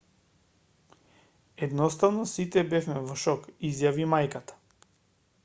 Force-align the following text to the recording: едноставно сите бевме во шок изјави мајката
едноставно 1.67 2.25
сите 2.33 2.65
бевме 2.73 2.97
во 3.11 3.19
шок 3.27 3.47
изјави 3.71 4.09
мајката 4.17 4.61